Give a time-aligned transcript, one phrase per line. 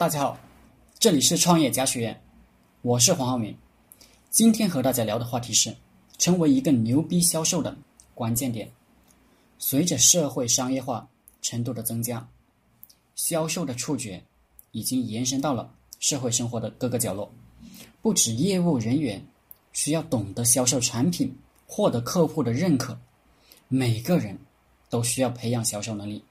[0.00, 0.38] 大家好，
[0.98, 2.22] 这里是创业家学院，
[2.80, 3.54] 我是黄浩明。
[4.30, 5.76] 今天和大家聊的话题是
[6.16, 7.76] 成为一个牛逼销售的
[8.14, 8.72] 关键点。
[9.58, 11.06] 随着社会商业化
[11.42, 12.26] 程度的增加，
[13.14, 14.24] 销售的触觉
[14.70, 17.30] 已经延伸到了社会生活的各个角落。
[18.00, 19.22] 不止业务人员
[19.74, 21.36] 需要懂得销售产品，
[21.66, 22.98] 获得客户的认可，
[23.68, 24.38] 每个人
[24.88, 26.24] 都需要培养销售能力。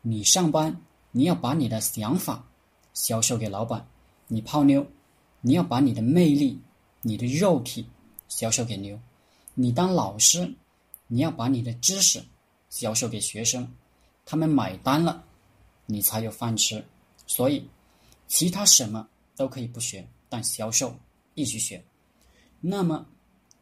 [0.00, 0.80] 你上班，
[1.10, 2.46] 你要把你的想法
[2.94, 3.80] 销售给老板；
[4.28, 4.86] 你泡妞，
[5.40, 6.60] 你要把你的魅力、
[7.02, 7.86] 你的肉体
[8.28, 8.98] 销售给妞；
[9.54, 10.54] 你当老师，
[11.06, 12.22] 你要把你的知识
[12.68, 13.68] 销售给学生，
[14.24, 15.24] 他们买单了，
[15.86, 16.84] 你才有饭吃。
[17.26, 17.68] 所以，
[18.28, 20.06] 其他什么都可以不学。
[20.32, 20.94] 但销售
[21.34, 21.84] 必须学。
[22.60, 23.04] 那么，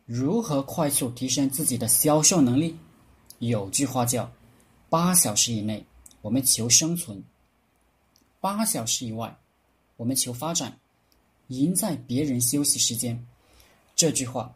[0.05, 2.77] 如何快速提升自己的销售能力？
[3.39, 4.31] 有句话叫
[4.91, 5.83] “八小时以内
[6.21, 7.25] 我们求生存，
[8.41, 9.37] 八小时以外
[9.97, 10.79] 我们求发展，
[11.49, 13.27] 赢在别人休息时间”。
[13.97, 14.55] 这句话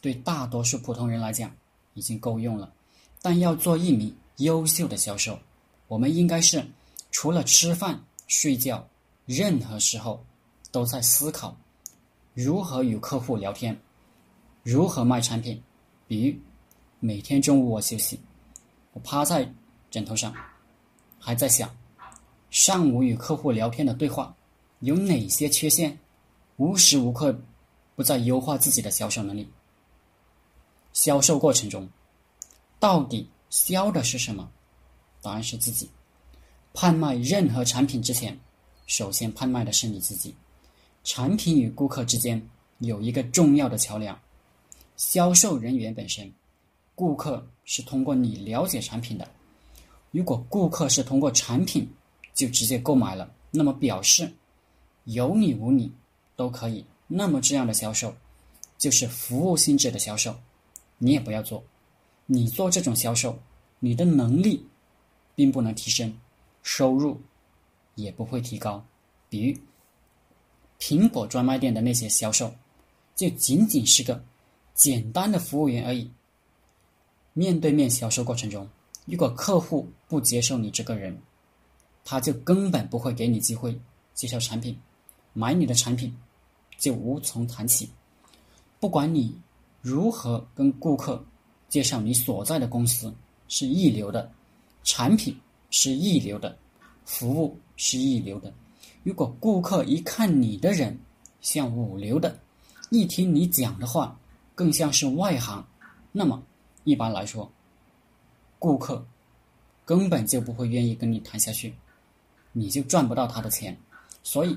[0.00, 1.50] 对大多数普通人来讲
[1.94, 2.72] 已经够用了。
[3.20, 5.38] 但要做一名优秀的销售，
[5.88, 6.66] 我们应该是
[7.10, 8.88] 除了吃饭、睡觉，
[9.26, 10.24] 任何时候。
[10.72, 11.54] 都在思考
[12.32, 13.78] 如何与客户聊天，
[14.62, 15.62] 如何卖产品。
[16.08, 16.34] 比如
[16.98, 18.18] 每天中午我休息，
[18.94, 19.52] 我趴在
[19.90, 20.34] 枕头上，
[21.20, 21.68] 还在想
[22.52, 24.36] 上午与客户聊天的对话
[24.80, 25.98] 有哪些缺陷，
[26.58, 27.34] 无时无刻
[27.96, 29.48] 不在优化自己的销售能力。
[30.92, 31.88] 销售过程中，
[32.78, 34.50] 到底销的是什么？
[35.22, 35.88] 答案是自己。
[36.74, 38.38] 贩卖任何产品之前，
[38.86, 40.34] 首先贩卖的是你自己。
[41.04, 42.50] 产品与顾客之间
[42.80, 44.20] 有一个重要的桥梁，
[44.98, 46.30] 销售人员本身，
[46.94, 49.26] 顾客是通过你了解产品的。
[50.10, 51.88] 如果顾客是通过产品
[52.34, 54.32] 就直接购买了，那么表示
[55.04, 55.92] 有你无你
[56.36, 56.84] 都可以。
[57.06, 58.14] 那么这样的销售
[58.78, 60.34] 就是服务性质的销售，
[60.98, 61.62] 你也不要做。
[62.26, 63.38] 你做这种销售，
[63.80, 64.66] 你的能力
[65.34, 66.16] 并不能提升，
[66.62, 67.20] 收入
[67.94, 68.84] 也不会提高。
[69.28, 69.58] 比如。
[70.84, 72.52] 苹果专卖店的那些销售，
[73.14, 74.20] 就仅仅是个
[74.74, 76.10] 简单的服务员而已。
[77.34, 78.68] 面对面销售过程中，
[79.04, 81.16] 如果客户不接受你这个人，
[82.04, 83.78] 他就根本不会给你机会
[84.14, 84.78] 介绍产品，
[85.32, 86.14] 买你的产品
[86.78, 87.88] 就无从谈起。
[88.80, 89.36] 不管你
[89.80, 91.24] 如何跟顾客
[91.68, 93.14] 介绍你所在的公司
[93.48, 94.30] 是一流的，
[94.82, 95.38] 产品
[95.70, 96.56] 是一流的，
[97.04, 98.52] 服务是一流的。
[99.04, 100.98] 如果顾客一看你的人
[101.40, 102.38] 像五流的，
[102.90, 104.18] 一听你讲的话
[104.54, 105.64] 更像是外行，
[106.10, 106.42] 那么
[106.84, 107.50] 一般来说，
[108.58, 109.04] 顾客
[109.84, 111.74] 根本就不会愿意跟你谈下去，
[112.52, 113.76] 你就赚不到他的钱。
[114.22, 114.56] 所以，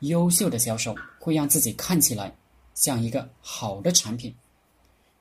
[0.00, 2.34] 优秀的销售会让自己看起来
[2.74, 4.34] 像一个好的产品。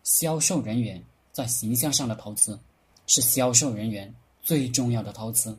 [0.03, 2.59] 销售人员在形象上的投资
[3.07, 5.57] 是销售人员最重要的投资。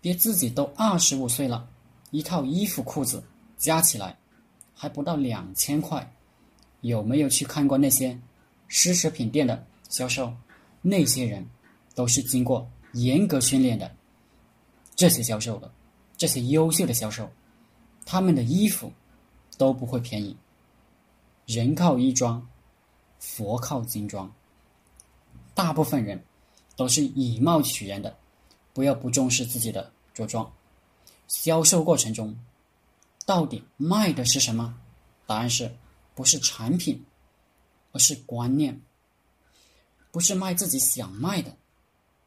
[0.00, 1.68] 别自己都二十五岁了。
[2.12, 3.22] 一套衣服裤子
[3.58, 4.16] 加起来
[4.72, 6.08] 还不到两千块，
[6.82, 8.16] 有没有去看过那些
[8.70, 10.32] 奢侈品店的销售？
[10.80, 11.44] 那些人
[11.96, 13.90] 都是经过严格训练的。
[14.96, 15.70] 这些销售的，
[16.16, 17.30] 这些优秀的销售，
[18.04, 18.90] 他们的衣服
[19.56, 20.36] 都不会便宜。
[21.44, 22.44] 人靠衣装，
[23.20, 24.32] 佛靠金装。
[25.54, 26.24] 大部分人
[26.76, 28.16] 都是以貌取人的，
[28.72, 30.50] 不要不重视自己的着装。
[31.28, 32.36] 销售过程中，
[33.24, 34.78] 到底卖的是什么？
[35.26, 35.70] 答案是，
[36.14, 37.04] 不是产品，
[37.92, 38.80] 而是观念。
[40.10, 41.54] 不是卖自己想卖的，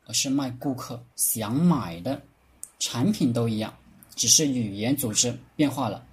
[0.06, 2.22] 而是卖顾客想买的。
[2.80, 3.74] 产品都一样，
[4.16, 6.06] 只是语言组织变化了，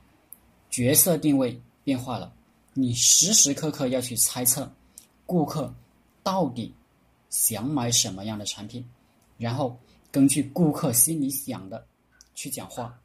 [0.68, 2.32] 角色定位变化了。
[2.74, 4.70] 你时时刻刻要去猜测，
[5.24, 5.72] 顾客
[6.22, 6.74] 到底
[7.30, 8.84] 想买什么样的产品，
[9.38, 9.78] 然后
[10.10, 11.86] 根据顾客心里想的。
[12.38, 13.00] 去讲话，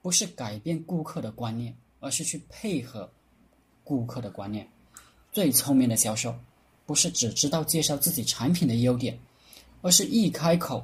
[0.00, 3.12] 不是改变顾客的观念，而是去配合
[3.84, 4.66] 顾客的观念。
[5.30, 6.34] 最聪明的销售，
[6.86, 9.20] 不是只知道介绍自己产品的优点，
[9.82, 10.82] 而是一开口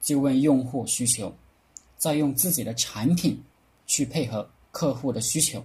[0.00, 1.32] 就问用户需求，
[1.98, 3.38] 再用自己的产品
[3.86, 5.62] 去配合客户的需求。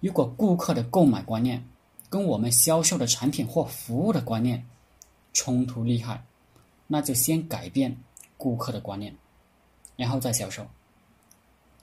[0.00, 1.66] 如果顾客的购买观念
[2.08, 4.64] 跟我们销售的产品或服务的观念
[5.32, 6.22] 冲突厉害，
[6.86, 7.96] 那就先改变
[8.36, 9.16] 顾客的观念，
[9.96, 10.64] 然后再销售。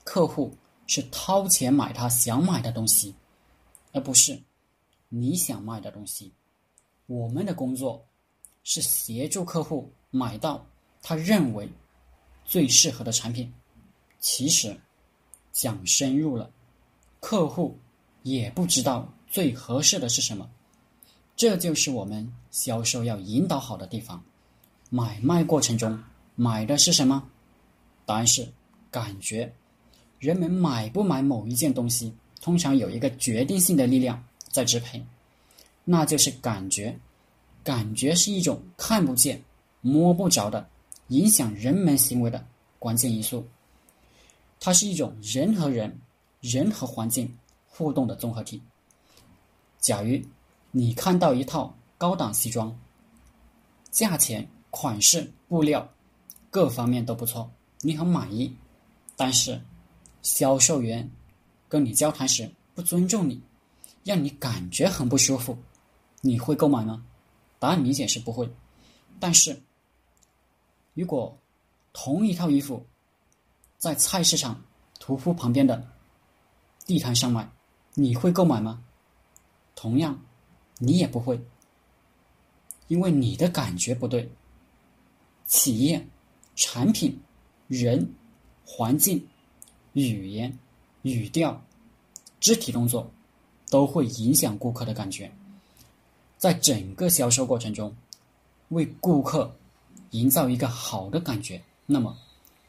[0.04, 0.56] 客户
[0.86, 3.14] 是掏钱买他想买的东西，
[3.92, 4.40] 而不是
[5.08, 6.32] 你想卖的东西。
[7.06, 8.04] 我们的工作
[8.62, 10.64] 是协助客户买到
[11.02, 11.68] 他认为
[12.44, 13.52] 最适合的产品。
[14.22, 14.74] 其实，
[15.52, 16.48] 讲深入了，
[17.18, 17.76] 客户
[18.22, 20.48] 也不知道最合适的是什么。
[21.34, 24.22] 这就是我们销售要引导好的地方。
[24.90, 26.00] 买卖过程中，
[26.36, 27.28] 买的是什么？
[28.06, 28.46] 答案是
[28.92, 29.52] 感觉。
[30.20, 35.04] 人们买不买某一件东西，通常有一个决定性的力量在支配，
[35.84, 36.96] 那就是感觉。
[37.64, 39.42] 感觉是一种看不见、
[39.80, 40.68] 摸不着的，
[41.08, 42.46] 影响人们行为的
[42.78, 43.44] 关键因素。
[44.64, 46.00] 它是一种人和人、
[46.40, 47.36] 人和环境
[47.66, 48.62] 互动的综合体。
[49.80, 50.16] 假如
[50.70, 52.72] 你看到一套高档西装，
[53.90, 55.92] 价钱、款式、布料
[56.48, 57.50] 各方面都不错，
[57.80, 58.54] 你很满意，
[59.16, 59.60] 但是。
[60.22, 61.10] 销售员
[61.68, 63.42] 跟你交谈时不尊重你，
[64.04, 65.58] 让你感觉很不舒服，
[66.20, 67.04] 你会购买吗？
[67.58, 68.48] 答案明显是不会。
[69.18, 69.60] 但是，
[70.94, 71.36] 如果
[71.92, 72.86] 同一套衣服
[73.82, 74.62] 在菜市场
[75.00, 75.84] 屠夫旁边的
[76.86, 77.50] 地摊上卖，
[77.94, 78.80] 你会购买吗？
[79.74, 80.16] 同样，
[80.78, 81.44] 你也不会，
[82.86, 84.30] 因为你的感觉不对。
[85.46, 86.06] 企业、
[86.54, 87.20] 产品、
[87.66, 88.08] 人、
[88.64, 89.26] 环境。
[89.94, 90.56] 语言、
[91.02, 91.60] 语调、
[92.38, 93.10] 肢体动作
[93.68, 95.30] 都会影响顾客的感觉。
[96.38, 97.94] 在整个销售过程中，
[98.68, 99.54] 为顾客
[100.12, 102.16] 营造一个好的感觉，那么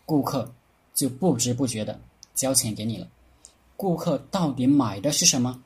[0.07, 0.51] 顾客
[0.93, 1.99] 就不知不觉的
[2.33, 3.07] 交钱给你了。
[3.75, 5.61] 顾客到底买的是什么？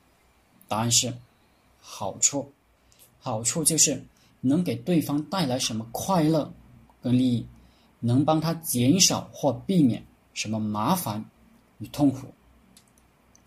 [0.66, 1.14] 答案是
[1.80, 2.52] 好处。
[3.20, 4.02] 好处就是
[4.40, 6.52] 能给对方带来什么快乐
[7.02, 7.46] 跟利益，
[8.00, 10.04] 能帮他减少或避免
[10.34, 11.24] 什么麻烦。
[11.78, 12.26] 与痛苦，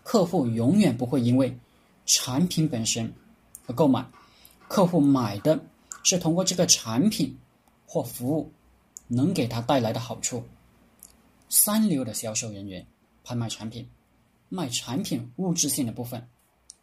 [0.02, 1.54] 客户永远不会因为
[2.06, 3.12] 产品本身
[3.66, 4.06] 而购买，
[4.68, 5.62] 客户买的
[6.02, 7.36] 是通过这个产品
[7.86, 8.50] 或服务
[9.08, 10.42] 能给他带来的好处。
[11.52, 12.86] 三流的销售人员
[13.22, 13.86] 拍卖产品，
[14.48, 16.18] 卖产品物质性的部分；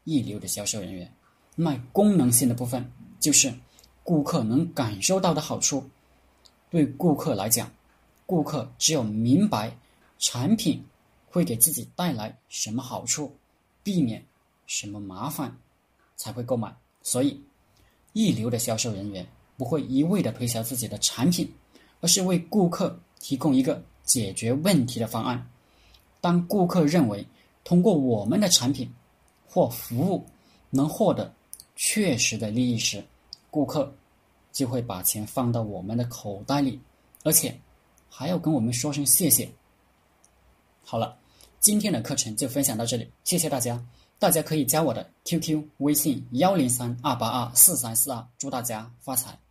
[0.04, 1.12] 一流的销售人员
[1.56, 2.88] 卖功能性的部分，
[3.20, 3.52] 就是
[4.04, 5.84] 顾客能感受到的好处。
[6.70, 7.72] 对顾客来讲，
[8.28, 9.76] 顾客只有明白
[10.20, 10.86] 产品。
[11.32, 13.32] 会给自己带来什么好处，
[13.84, 14.26] 避免
[14.66, 15.56] 什么麻烦，
[16.16, 16.76] 才会购买。
[17.04, 17.40] 所以，
[18.14, 19.24] 一流的销售人员
[19.56, 21.48] 不会一味的推销自己的产品，
[22.02, 25.48] 而是为顾客提供一个解决问题的方案。
[26.20, 27.24] 当顾客认为
[27.64, 28.92] 通过我们的产品
[29.48, 30.26] 或服务
[30.72, 31.32] 能获得
[31.76, 33.04] 确实的利益时，
[33.52, 33.94] 顾客
[34.52, 36.80] 就会把钱放到我们的口袋里，
[37.24, 37.56] 而且
[38.10, 39.48] 还要跟我们说声谢谢。
[40.84, 41.16] 好了，
[41.60, 43.80] 今天的课程就分享到这里，谢谢大家。
[44.18, 49.49] 大家可以加我的 QQ 微信幺零三二八二四三四二，祝大家发财。